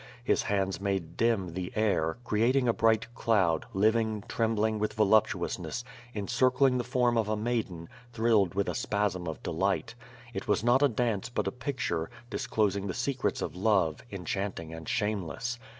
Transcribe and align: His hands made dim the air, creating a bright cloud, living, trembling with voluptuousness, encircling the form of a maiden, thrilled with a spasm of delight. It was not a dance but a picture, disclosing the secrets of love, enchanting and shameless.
His 0.23 0.41
hands 0.41 0.81
made 0.81 1.15
dim 1.15 1.53
the 1.53 1.71
air, 1.75 2.17
creating 2.23 2.67
a 2.67 2.73
bright 2.73 3.13
cloud, 3.13 3.67
living, 3.71 4.23
trembling 4.27 4.79
with 4.79 4.93
voluptuousness, 4.93 5.83
encircling 6.15 6.79
the 6.79 6.83
form 6.83 7.19
of 7.19 7.29
a 7.29 7.37
maiden, 7.37 7.87
thrilled 8.11 8.55
with 8.55 8.67
a 8.67 8.73
spasm 8.73 9.27
of 9.27 9.43
delight. 9.43 9.93
It 10.33 10.47
was 10.47 10.63
not 10.63 10.81
a 10.81 10.89
dance 10.89 11.29
but 11.29 11.45
a 11.45 11.51
picture, 11.51 12.09
disclosing 12.31 12.87
the 12.87 12.95
secrets 12.95 13.43
of 13.43 13.55
love, 13.55 14.01
enchanting 14.11 14.73
and 14.73 14.89
shameless. 14.89 15.59